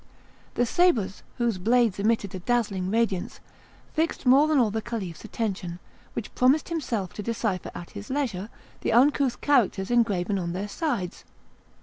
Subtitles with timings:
[0.55, 3.39] The sabres, whose blades emitted a dazzling radiance,
[3.93, 5.77] fixed more than all the Caliph's attention,
[6.15, 11.23] who promised himself to decipher at his leisure the uncouth characters engraven on their sides.